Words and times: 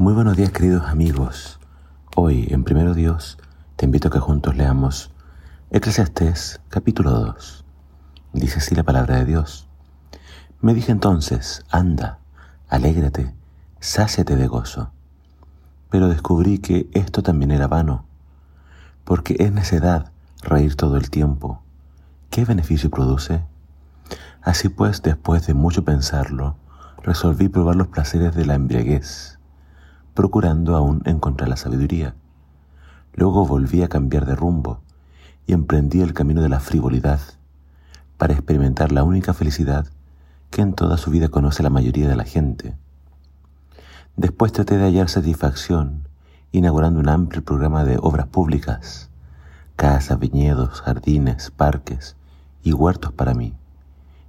Muy 0.00 0.14
buenos 0.14 0.34
días 0.34 0.50
queridos 0.50 0.86
amigos. 0.86 1.60
Hoy 2.16 2.46
en 2.48 2.64
Primero 2.64 2.94
Dios 2.94 3.36
te 3.76 3.84
invito 3.84 4.08
a 4.08 4.10
que 4.10 4.18
juntos 4.18 4.56
leamos 4.56 5.10
Eclesiastés 5.70 6.58
capítulo 6.70 7.10
2. 7.10 7.66
Dice 8.32 8.60
así 8.60 8.74
la 8.74 8.82
palabra 8.82 9.16
de 9.16 9.26
Dios. 9.26 9.68
Me 10.62 10.72
dije 10.72 10.90
entonces, 10.90 11.66
anda, 11.68 12.18
alégrate, 12.70 13.34
sáciate 13.80 14.36
de 14.36 14.46
gozo. 14.46 14.90
Pero 15.90 16.08
descubrí 16.08 16.60
que 16.60 16.88
esto 16.94 17.22
también 17.22 17.50
era 17.50 17.68
vano, 17.68 18.06
porque 19.04 19.36
es 19.38 19.52
necedad 19.52 20.12
reír 20.40 20.76
todo 20.76 20.96
el 20.96 21.10
tiempo. 21.10 21.60
¿Qué 22.30 22.46
beneficio 22.46 22.88
produce? 22.88 23.44
Así 24.40 24.70
pues, 24.70 25.02
después 25.02 25.46
de 25.46 25.52
mucho 25.52 25.84
pensarlo, 25.84 26.56
resolví 27.02 27.50
probar 27.50 27.76
los 27.76 27.88
placeres 27.88 28.34
de 28.34 28.46
la 28.46 28.54
embriaguez, 28.54 29.39
procurando 30.14 30.76
aún 30.76 31.02
encontrar 31.04 31.48
la 31.48 31.56
sabiduría. 31.56 32.14
Luego 33.14 33.46
volví 33.46 33.82
a 33.82 33.88
cambiar 33.88 34.26
de 34.26 34.34
rumbo 34.34 34.80
y 35.46 35.52
emprendí 35.52 36.00
el 36.00 36.14
camino 36.14 36.42
de 36.42 36.48
la 36.48 36.60
frivolidad 36.60 37.20
para 38.16 38.34
experimentar 38.34 38.92
la 38.92 39.02
única 39.02 39.34
felicidad 39.34 39.86
que 40.50 40.62
en 40.62 40.74
toda 40.74 40.96
su 40.96 41.10
vida 41.10 41.28
conoce 41.28 41.62
la 41.62 41.70
mayoría 41.70 42.08
de 42.08 42.16
la 42.16 42.24
gente. 42.24 42.76
Después 44.16 44.52
traté 44.52 44.76
de 44.76 44.84
hallar 44.84 45.08
satisfacción 45.08 46.08
inaugurando 46.52 46.98
un 46.98 47.08
amplio 47.08 47.44
programa 47.44 47.84
de 47.84 47.96
obras 48.00 48.26
públicas, 48.26 49.08
casas, 49.76 50.18
viñedos, 50.18 50.80
jardines, 50.80 51.50
parques 51.50 52.16
y 52.62 52.72
huertos 52.72 53.12
para 53.12 53.34
mí, 53.34 53.54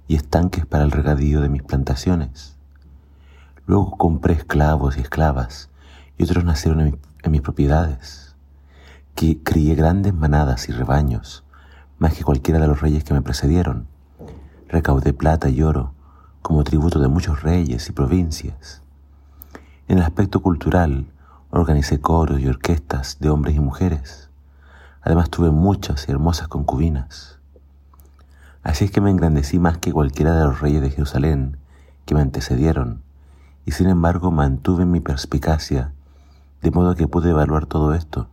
y 0.06 0.14
estanques 0.14 0.64
para 0.64 0.84
el 0.84 0.92
regadío 0.92 1.40
de 1.40 1.48
mis 1.48 1.62
plantaciones. 1.62 2.56
Luego 3.66 3.96
compré 3.96 4.34
esclavos 4.34 4.96
y 4.96 5.00
esclavas, 5.00 5.68
y 6.18 6.24
otros 6.24 6.44
nacieron 6.44 6.80
en, 6.80 7.30
mis 7.30 7.40
propiedades, 7.40 8.34
que 9.14 9.42
crié 9.42 9.74
grandes 9.74 10.14
manadas 10.14 10.68
y 10.68 10.72
rebaños, 10.72 11.44
más 11.98 12.14
que 12.14 12.24
cualquiera 12.24 12.60
de 12.60 12.66
los 12.66 12.80
reyes 12.80 13.04
que 13.04 13.14
me 13.14 13.22
precedieron. 13.22 13.86
Recaudé 14.68 15.12
plata 15.12 15.48
y 15.48 15.62
oro 15.62 15.94
como 16.42 16.64
tributo 16.64 16.98
de 16.98 17.08
muchos 17.08 17.42
reyes 17.42 17.88
y 17.88 17.92
provincias. 17.92 18.82
En 19.88 19.98
el 19.98 20.04
aspecto 20.04 20.40
cultural, 20.40 21.06
organicé 21.50 22.00
coros 22.00 22.40
y 22.40 22.48
orquestas 22.48 23.18
de 23.20 23.30
hombres 23.30 23.54
y 23.54 23.60
mujeres. 23.60 24.30
Además 25.02 25.30
tuve 25.30 25.50
muchas 25.50 26.08
y 26.08 26.12
hermosas 26.12 26.48
concubinas. 26.48 27.38
Así 28.62 28.84
es 28.84 28.90
que 28.90 29.00
me 29.00 29.10
engrandecí 29.10 29.58
más 29.58 29.78
que 29.78 29.92
cualquiera 29.92 30.34
de 30.36 30.44
los 30.44 30.60
reyes 30.60 30.80
de 30.80 30.90
Jerusalén 30.90 31.58
que 32.04 32.14
me 32.14 32.20
antecedieron, 32.20 33.02
y 33.64 33.72
sin 33.72 33.88
embargo 33.88 34.30
mantuve 34.30 34.84
mi 34.84 35.00
perspicacia, 35.00 35.92
de 36.62 36.70
modo 36.70 36.94
que 36.94 37.08
pude 37.08 37.30
evaluar 37.30 37.66
todo 37.66 37.94
esto. 37.94 38.28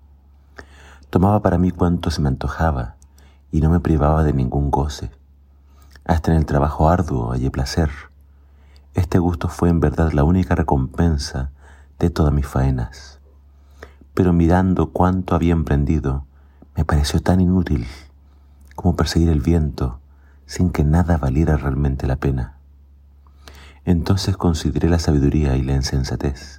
Tomaba 1.10 1.42
para 1.42 1.58
mí 1.58 1.72
cuanto 1.72 2.12
se 2.12 2.22
me 2.22 2.28
antojaba, 2.28 2.96
y 3.52 3.62
no 3.62 3.70
me 3.70 3.80
privaba 3.80 4.24
de 4.24 4.34
ningún 4.34 4.70
goce. 4.70 5.12
Hasta 6.06 6.32
en 6.32 6.38
el 6.38 6.46
trabajo 6.46 6.90
arduo 6.90 7.32
hallé 7.32 7.52
placer. 7.52 7.90
Este 8.94 9.20
gusto 9.20 9.48
fue 9.48 9.70
en 9.70 9.80
verdad 9.80 10.12
la 10.12 10.24
única 10.24 10.56
recompensa 10.56 11.52
de 12.00 12.10
todas 12.10 12.34
mis 12.34 12.48
faenas. 12.48 13.20
Pero 14.14 14.34
mirando 14.34 14.92
cuánto 14.92 15.36
había 15.36 15.54
emprendido, 15.54 16.26
me 16.76 16.86
pareció 16.86 17.22
tan 17.22 17.42
inútil 17.42 17.88
como 18.76 18.96
perseguir 18.96 19.30
el 19.30 19.42
viento 19.42 20.00
sin 20.46 20.72
que 20.72 20.84
nada 20.84 21.18
valiera 21.18 21.58
realmente 21.58 22.08
la 22.08 22.16
pena. 22.16 22.58
Entonces 23.86 24.38
consideré 24.38 24.90
la 24.90 25.00
sabiduría 25.00 25.56
y 25.56 25.62
la 25.62 25.74
insensatez, 25.74 26.59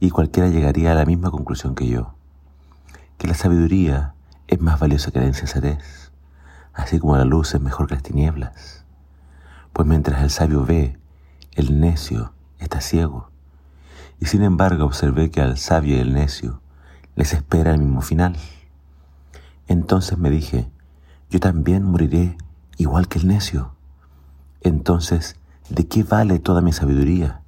y 0.00 0.10
cualquiera 0.10 0.48
llegaría 0.48 0.92
a 0.92 0.94
la 0.94 1.04
misma 1.04 1.30
conclusión 1.30 1.74
que 1.74 1.88
yo, 1.88 2.14
que 3.18 3.26
la 3.26 3.34
sabiduría 3.34 4.14
es 4.46 4.60
más 4.60 4.78
valiosa 4.78 5.10
que 5.10 5.20
la 5.20 5.26
insensatez, 5.26 6.12
así 6.72 6.98
como 6.98 7.16
la 7.16 7.24
luz 7.24 7.54
es 7.54 7.60
mejor 7.60 7.88
que 7.88 7.94
las 7.94 8.02
tinieblas. 8.02 8.84
Pues 9.72 9.86
mientras 9.86 10.22
el 10.22 10.30
sabio 10.30 10.64
ve, 10.64 10.98
el 11.52 11.80
necio 11.80 12.32
está 12.58 12.80
ciego. 12.80 13.30
Y 14.20 14.26
sin 14.26 14.42
embargo 14.42 14.84
observé 14.84 15.30
que 15.30 15.40
al 15.40 15.58
sabio 15.58 15.96
y 15.96 16.00
el 16.00 16.14
necio 16.14 16.60
les 17.14 17.32
espera 17.32 17.72
el 17.72 17.78
mismo 17.78 18.00
final. 18.00 18.36
Entonces 19.66 20.18
me 20.18 20.30
dije, 20.30 20.70
yo 21.30 21.40
también 21.40 21.84
moriré 21.84 22.36
igual 22.78 23.08
que 23.08 23.18
el 23.18 23.26
necio. 23.26 23.74
Entonces, 24.60 25.36
¿de 25.68 25.86
qué 25.86 26.02
vale 26.02 26.38
toda 26.38 26.62
mi 26.62 26.72
sabiduría? 26.72 27.42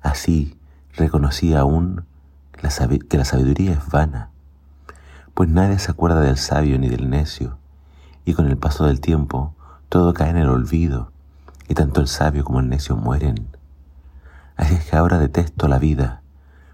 Así 0.00 0.55
reconocí 0.96 1.54
aún 1.54 2.04
que 2.52 3.16
la 3.18 3.24
sabiduría 3.24 3.72
es 3.72 3.88
vana, 3.88 4.30
pues 5.34 5.48
nadie 5.50 5.78
se 5.78 5.90
acuerda 5.90 6.20
del 6.20 6.38
sabio 6.38 6.78
ni 6.78 6.88
del 6.88 7.10
necio, 7.10 7.58
y 8.24 8.32
con 8.32 8.46
el 8.46 8.56
paso 8.56 8.86
del 8.86 9.00
tiempo 9.00 9.54
todo 9.88 10.14
cae 10.14 10.30
en 10.30 10.38
el 10.38 10.48
olvido, 10.48 11.12
y 11.68 11.74
tanto 11.74 12.00
el 12.00 12.08
sabio 12.08 12.44
como 12.44 12.60
el 12.60 12.68
necio 12.68 12.96
mueren. 12.96 13.46
Así 14.56 14.74
es 14.74 14.86
que 14.86 14.96
ahora 14.96 15.18
detesto 15.18 15.68
la 15.68 15.78
vida, 15.78 16.22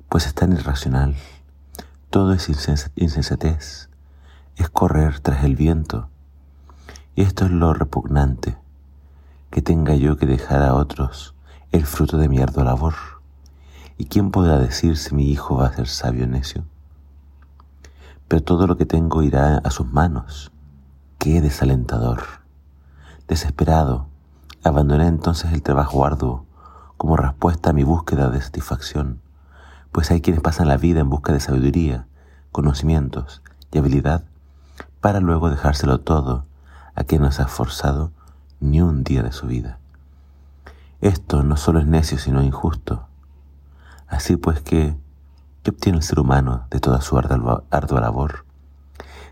pues 0.09 0.27
es 0.27 0.35
tan 0.35 0.53
irracional. 0.53 1.17
Todo 2.11 2.33
es 2.33 2.49
insensatez, 2.95 3.89
es 4.57 4.69
correr 4.69 5.19
tras 5.21 5.45
el 5.45 5.57
viento, 5.57 6.09
y 7.17 7.23
esto 7.23 7.47
es 7.47 7.51
lo 7.51 7.75
repugnante, 7.75 8.57
que 9.51 9.63
tenga 9.63 9.95
yo 9.95 10.17
que 10.17 10.27
dejar 10.27 10.63
a 10.63 10.75
otros 10.75 11.35
el 11.73 11.87
fruto 11.87 12.19
de 12.19 12.29
mi 12.29 12.39
ardua 12.41 12.65
labor. 12.65 12.95
¿Y 14.03 14.07
quién 14.07 14.33
podrá 14.33 14.59
decir 14.59 14.97
si 14.97 15.15
mi 15.15 15.31
hijo 15.31 15.59
va 15.59 15.69
a 15.69 15.75
ser 15.75 15.87
sabio 15.87 16.25
o 16.25 16.27
necio? 16.27 16.65
Pero 18.27 18.43
todo 18.43 18.67
lo 18.67 18.77
que 18.77 18.85
tengo 18.85 19.23
irá 19.23 19.59
a 19.59 19.71
sus 19.71 19.93
manos. 19.93 20.51
Qué 21.19 21.41
desalentador. 21.41 22.25
Desesperado, 23.29 24.09
abandoné 24.65 25.07
entonces 25.07 25.53
el 25.53 25.63
trabajo 25.63 26.05
arduo 26.05 26.45
como 26.97 27.17
respuesta 27.17 27.71
a 27.71 27.73
mi 27.73 27.85
búsqueda 27.85 28.29
de 28.29 28.43
satisfacción, 28.43 29.21
pues 29.93 30.11
hay 30.11 30.21
quienes 30.21 30.43
pasan 30.43 30.67
la 30.67 30.79
vida 30.79 30.99
en 30.99 31.09
busca 31.09 31.33
de 31.33 31.39
sabiduría, 31.39 32.09
conocimientos 32.51 33.41
y 33.71 33.79
habilidad 33.79 34.25
para 35.01 35.21
luego 35.21 35.49
dejárselo 35.49 36.01
todo 36.01 36.45
a 36.97 37.05
quien 37.05 37.23
no 37.23 37.31
se 37.31 37.43
ha 37.43 37.45
esforzado 37.45 38.11
ni 38.59 38.81
un 38.81 39.05
día 39.05 39.23
de 39.23 39.31
su 39.31 39.47
vida. 39.47 39.79
Esto 41.01 41.45
no 41.45 41.57
solo 41.57 41.79
es 41.79 41.87
necio, 41.87 42.19
sino 42.19 42.43
injusto. 42.43 43.07
Así 44.13 44.37
pues 44.37 44.61
que, 44.61 44.95
¿qué 45.63 45.71
obtiene 45.71 45.97
el 45.97 46.05
ser 46.05 46.21
humano 46.21 46.67
de 46.71 46.81
toda 46.81 47.01
su 47.01 47.17
ardua, 47.17 47.65
ardua 47.71 48.03
labor? 48.03 48.45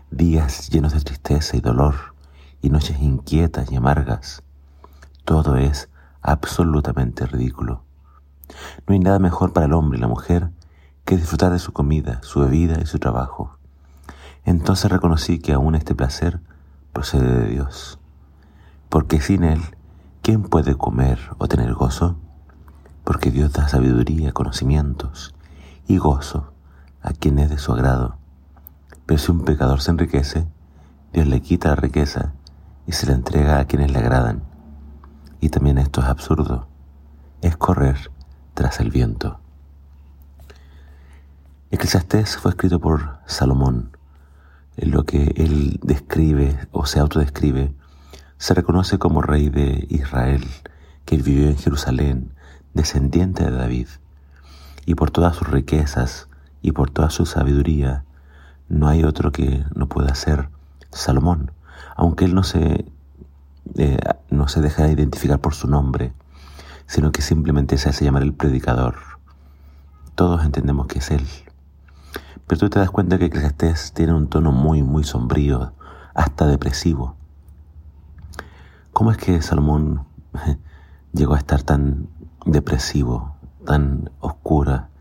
Días 0.09 0.69
llenos 0.71 0.93
de 0.93 1.01
tristeza 1.01 1.55
y 1.55 1.61
dolor, 1.61 2.15
y 2.63 2.71
noches 2.71 2.99
inquietas 2.99 3.71
y 3.71 3.75
amargas. 3.75 4.41
Todo 5.23 5.55
es 5.55 5.87
absolutamente 6.23 7.27
ridículo. 7.27 7.83
No 8.87 8.93
hay 8.93 8.99
nada 8.99 9.19
mejor 9.19 9.53
para 9.53 9.67
el 9.67 9.73
hombre 9.73 9.99
y 9.99 10.01
la 10.01 10.07
mujer 10.07 10.49
que 11.05 11.15
disfrutar 11.15 11.51
de 11.51 11.59
su 11.59 11.73
comida, 11.73 12.19
su 12.23 12.39
bebida 12.39 12.79
y 12.81 12.87
su 12.87 12.97
trabajo. 12.97 13.59
Entonces 14.45 14.89
reconocí 14.89 15.37
que 15.37 15.53
aún 15.53 15.75
este 15.75 15.93
placer 15.93 16.39
procede 16.91 17.41
de 17.41 17.49
Dios, 17.49 17.99
porque 18.89 19.21
sin 19.21 19.43
Él, 19.43 19.61
¿quién 20.23 20.41
puede 20.41 20.75
comer 20.75 21.19
o 21.37 21.47
tener 21.47 21.71
gozo? 21.75 22.17
Porque 23.03 23.31
Dios 23.31 23.53
da 23.53 23.67
sabiduría, 23.67 24.31
conocimientos 24.31 25.33
y 25.87 25.97
gozo 25.97 26.53
a 27.01 27.13
quien 27.13 27.39
es 27.39 27.49
de 27.49 27.57
su 27.57 27.71
agrado. 27.73 28.17
Pero 29.05 29.19
si 29.19 29.31
un 29.31 29.43
pecador 29.43 29.81
se 29.81 29.91
enriquece, 29.91 30.47
Dios 31.13 31.27
le 31.27 31.41
quita 31.41 31.69
la 31.69 31.75
riqueza 31.75 32.33
y 32.85 32.93
se 32.93 33.07
la 33.07 33.13
entrega 33.13 33.59
a 33.59 33.65
quienes 33.65 33.91
le 33.91 33.99
agradan. 33.99 34.43
Y 35.39 35.49
también 35.49 35.77
esto 35.77 36.01
es 36.01 36.07
absurdo, 36.07 36.67
es 37.41 37.57
correr 37.57 38.11
tras 38.53 38.79
el 38.79 38.91
viento. 38.91 39.39
Eclesiastés 41.71 42.37
fue 42.37 42.51
escrito 42.51 42.79
por 42.79 43.19
Salomón, 43.25 43.97
en 44.77 44.91
lo 44.91 45.05
que 45.05 45.33
él 45.37 45.79
describe 45.83 46.67
o 46.71 46.85
se 46.85 46.99
autodescribe, 46.99 47.73
se 48.37 48.53
reconoce 48.53 48.97
como 48.97 49.21
rey 49.21 49.49
de 49.49 49.85
Israel, 49.89 50.45
que 51.05 51.17
vivió 51.17 51.47
en 51.47 51.57
Jerusalén, 51.57 52.33
descendiente 52.73 53.43
de 53.43 53.51
David, 53.51 53.87
y 54.85 54.95
por 54.95 55.11
todas 55.11 55.35
sus 55.35 55.49
riquezas 55.49 56.27
y 56.61 56.71
por 56.71 56.89
toda 56.89 57.09
su 57.09 57.25
sabiduría, 57.25 58.03
no 58.69 58.87
hay 58.87 59.03
otro 59.03 59.31
que 59.31 59.65
no 59.75 59.87
pueda 59.87 60.15
ser 60.15 60.49
Salomón, 60.91 61.51
aunque 61.95 62.25
él 62.25 62.33
no 62.33 62.43
se, 62.43 62.85
eh, 63.75 63.99
no 64.29 64.47
se 64.47 64.61
deja 64.61 64.87
identificar 64.89 65.39
por 65.39 65.53
su 65.53 65.67
nombre, 65.67 66.13
sino 66.87 67.11
que 67.11 67.21
simplemente 67.21 67.77
se 67.77 67.89
hace 67.89 68.05
llamar 68.05 68.23
el 68.23 68.33
predicador. 68.33 68.95
Todos 70.15 70.43
entendemos 70.43 70.87
que 70.87 70.99
es 70.99 71.11
él. 71.11 71.27
Pero 72.47 72.59
tú 72.59 72.69
te 72.69 72.79
das 72.79 72.91
cuenta 72.91 73.17
que 73.17 73.25
Eclesiastés 73.25 73.93
tiene 73.93 74.13
un 74.13 74.27
tono 74.27 74.51
muy, 74.51 74.83
muy 74.83 75.03
sombrío, 75.03 75.73
hasta 76.13 76.47
depresivo. 76.47 77.15
¿Cómo 78.91 79.11
es 79.11 79.17
que 79.17 79.41
Salomón 79.41 80.05
llegó 81.13 81.35
a 81.35 81.37
estar 81.37 81.63
tan 81.63 82.09
depresivo, 82.45 83.35
tan 83.65 84.09
oscura? 84.19 84.91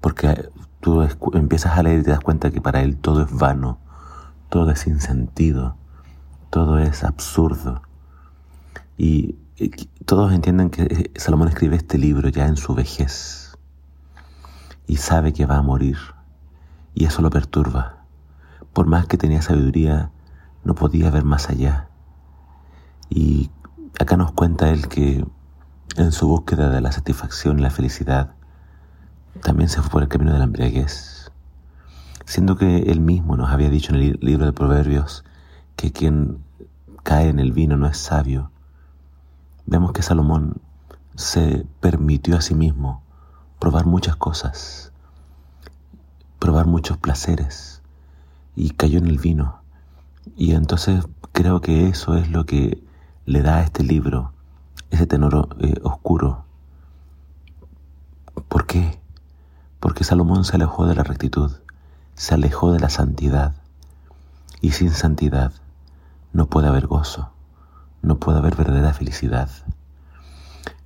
porque 0.00 0.48
tú 0.80 1.06
empiezas 1.34 1.76
a 1.76 1.82
leer 1.82 2.00
y 2.00 2.02
te 2.04 2.10
das 2.10 2.20
cuenta 2.20 2.50
que 2.50 2.60
para 2.60 2.82
él 2.82 2.96
todo 2.96 3.22
es 3.22 3.32
vano, 3.32 3.78
todo 4.48 4.70
es 4.70 4.80
sin 4.80 5.00
sentido, 5.00 5.76
todo 6.48 6.78
es 6.78 7.04
absurdo. 7.04 7.82
Y 8.96 9.36
todos 10.06 10.32
entienden 10.32 10.70
que 10.70 10.82
eh, 10.82 11.10
Salomón 11.16 11.48
escribe 11.48 11.76
este 11.76 11.98
libro 11.98 12.28
ya 12.28 12.46
en 12.46 12.56
su 12.56 12.74
vejez 12.74 13.58
y 14.86 14.96
sabe 14.96 15.32
que 15.32 15.46
va 15.46 15.56
a 15.56 15.62
morir 15.62 15.98
y 16.94 17.04
eso 17.04 17.22
lo 17.22 17.30
perturba. 17.30 18.04
Por 18.72 18.86
más 18.86 19.06
que 19.06 19.18
tenía 19.18 19.42
sabiduría, 19.42 20.10
no 20.64 20.74
podía 20.74 21.10
ver 21.10 21.24
más 21.24 21.50
allá. 21.50 21.88
Y 23.08 23.50
acá 23.98 24.16
nos 24.16 24.32
cuenta 24.32 24.70
él 24.70 24.88
que 24.88 25.26
en 25.96 26.12
su 26.12 26.28
búsqueda 26.28 26.70
de 26.70 26.80
la 26.80 26.92
satisfacción 26.92 27.58
y 27.58 27.62
la 27.62 27.70
felicidad, 27.70 28.34
también 29.42 29.68
se 29.68 29.80
fue 29.80 29.90
por 29.90 30.02
el 30.02 30.08
camino 30.08 30.32
de 30.32 30.38
la 30.38 30.44
embriaguez, 30.44 31.30
siendo 32.24 32.56
que 32.56 32.78
él 32.90 33.00
mismo 33.00 33.36
nos 33.36 33.50
había 33.50 33.70
dicho 33.70 33.94
en 33.94 34.00
el 34.00 34.18
libro 34.20 34.46
de 34.46 34.52
Proverbios 34.52 35.24
que 35.76 35.92
quien 35.92 36.38
cae 37.02 37.28
en 37.28 37.38
el 37.38 37.52
vino 37.52 37.76
no 37.76 37.86
es 37.86 37.98
sabio. 37.98 38.50
Vemos 39.66 39.92
que 39.92 40.02
Salomón 40.02 40.60
se 41.14 41.66
permitió 41.80 42.36
a 42.36 42.40
sí 42.40 42.54
mismo 42.54 43.02
probar 43.58 43.86
muchas 43.86 44.16
cosas, 44.16 44.92
probar 46.38 46.66
muchos 46.66 46.98
placeres, 46.98 47.82
y 48.56 48.70
cayó 48.70 48.98
en 48.98 49.06
el 49.06 49.18
vino. 49.18 49.62
Y 50.36 50.52
entonces 50.52 51.04
creo 51.32 51.60
que 51.60 51.88
eso 51.88 52.16
es 52.16 52.30
lo 52.30 52.46
que 52.46 52.82
le 53.26 53.42
da 53.42 53.58
a 53.58 53.62
este 53.62 53.82
libro 53.82 54.32
ese 55.00 55.06
tenor 55.06 55.48
eh, 55.60 55.80
oscuro. 55.82 56.44
¿Por 58.48 58.66
qué? 58.66 59.00
Porque 59.80 60.04
Salomón 60.04 60.44
se 60.44 60.56
alejó 60.56 60.86
de 60.86 60.94
la 60.94 61.04
rectitud, 61.04 61.50
se 62.14 62.34
alejó 62.34 62.70
de 62.72 62.80
la 62.80 62.90
santidad. 62.90 63.54
Y 64.60 64.72
sin 64.72 64.90
santidad 64.90 65.52
no 66.34 66.48
puede 66.48 66.68
haber 66.68 66.86
gozo, 66.86 67.32
no 68.02 68.18
puede 68.18 68.40
haber 68.40 68.56
verdadera 68.56 68.92
felicidad. 68.92 69.48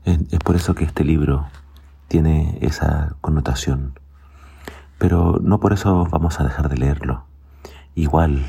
Es, 0.05 0.21
por 0.45 0.55
eso 0.55 0.77
que 0.77 0.85
este 0.85 1.03
libro 1.03 1.49
tiene 2.07 2.59
esa 2.61 3.17
connotación. 3.21 3.99
Pero 4.99 5.41
no 5.43 5.59
por 5.59 5.73
eso 5.73 6.07
vamos 6.09 6.39
a 6.39 6.45
dejar 6.45 6.69
de 6.69 6.77
leerlo. 6.77 7.25
Igual, 7.97 8.47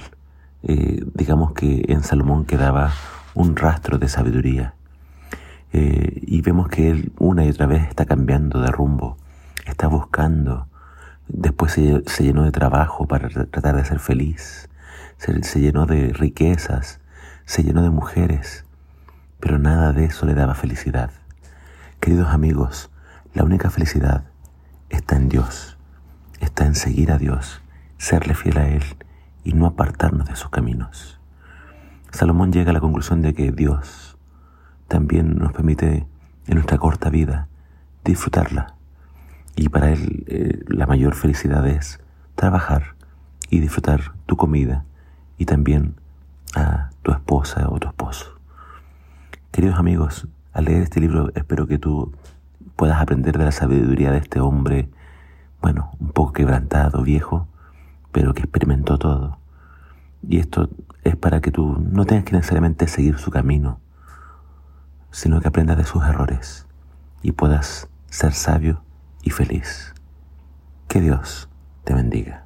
eh, 0.62 1.04
digamos 1.16 1.54
que 1.54 1.86
en 1.88 2.04
Salomón 2.04 2.46
quedaba 2.46 2.92
un 3.34 3.56
rastro 3.56 3.98
de 3.98 4.10
sabiduría. 4.10 4.76
Eh, 5.74 6.22
y 6.22 6.42
vemos 6.42 6.68
que 6.70 6.90
él 6.90 7.12
una 7.20 7.46
y 7.46 7.50
otra 7.50 7.66
vez 7.66 7.88
está 7.88 8.06
cambiando 8.06 8.62
de 8.62 8.72
rumbo, 8.72 9.18
está 9.66 9.88
buscando, 9.88 10.68
después 11.28 11.74
se, 11.74 12.24
llenó 12.24 12.44
de 12.44 12.52
trabajo 12.52 13.08
para 13.08 13.30
tratar 13.30 13.76
de 13.76 13.86
ser 13.86 14.00
feliz, 14.00 14.70
se, 15.18 15.60
llenó 15.60 15.86
de 15.86 16.14
riquezas, 16.14 17.00
se 17.46 17.64
llenó 17.64 17.82
de 17.82 17.90
mujeres, 17.90 18.66
pero 19.40 19.60
nada 19.60 19.92
de 19.92 20.06
eso 20.06 20.26
le 20.26 20.34
daba 20.34 20.56
felicidad. 20.56 21.12
Queridos 22.00 22.30
amigos, 22.30 22.92
la 23.34 23.44
única 23.44 23.70
felicidad 23.70 24.24
está 24.90 25.16
en 25.16 25.30
Dios, 25.30 25.78
está 26.40 26.66
en 26.66 26.76
seguir 26.76 27.12
a 27.12 27.18
Dios, 27.18 27.62
serle 27.98 28.36
fiel 28.36 28.58
a 28.58 28.68
Él 28.68 28.84
y 29.44 29.54
no 29.54 29.66
apartarnos 29.66 30.28
de 30.28 30.36
sus 30.36 30.50
caminos. 30.50 31.20
Salomón 32.12 32.54
llega 32.54 32.70
a 32.70 32.74
la 32.74 32.80
conclusión 32.80 33.22
de 33.22 33.34
que 33.34 33.52
Dios 33.52 34.05
también 34.88 35.36
nos 35.38 35.54
permite 35.54 36.08
en 36.48 36.54
nuestra 36.56 36.78
corta 36.78 37.10
vida 37.10 37.48
disfrutarla. 38.04 38.76
Y 39.56 39.70
para 39.70 39.92
Él 39.92 40.24
eh, 40.28 40.64
la 40.68 40.86
mayor 40.86 41.16
felicidad 41.16 41.66
es 41.68 42.00
trabajar 42.36 42.96
y 43.50 43.60
disfrutar 43.60 44.14
tu 44.26 44.36
comida 44.36 44.86
y 45.38 45.46
también 45.46 45.96
a 46.56 46.90
tu 47.02 47.12
esposa 47.12 47.70
o 47.70 47.80
tu 47.80 47.88
esposo. 47.88 48.36
Queridos 49.52 49.80
amigos, 49.80 50.28
al 50.54 50.66
leer 50.66 50.84
este 50.84 51.00
libro 51.00 51.32
espero 51.36 51.68
que 51.68 51.78
tú 51.78 52.14
puedas 52.76 53.02
aprender 53.02 53.38
de 53.38 53.46
la 53.46 53.52
sabiduría 53.52 54.12
de 54.12 54.18
este 54.18 54.40
hombre, 54.40 54.90
bueno, 55.62 55.92
un 56.00 56.10
poco 56.10 56.34
quebrantado, 56.34 57.02
viejo, 57.02 57.48
pero 58.12 58.34
que 58.34 58.42
experimentó 58.42 58.98
todo. 58.98 59.38
Y 60.28 60.40
esto 60.40 60.70
es 61.04 61.16
para 61.16 61.42
que 61.42 61.52
tú 61.52 61.78
no 61.80 62.06
tengas 62.06 62.26
que 62.26 62.34
necesariamente 62.36 62.88
seguir 62.88 63.18
su 63.18 63.32
camino, 63.32 63.80
sino 65.16 65.40
que 65.40 65.48
aprendas 65.48 65.78
de 65.78 65.86
sus 65.86 66.04
errores 66.04 66.68
y 67.22 67.32
puedas 67.32 67.88
ser 68.10 68.34
sabio 68.34 68.84
y 69.24 69.30
feliz. 69.30 69.94
Que 70.90 71.00
Dios 71.00 71.48
te 71.86 71.94
bendiga. 71.94 72.45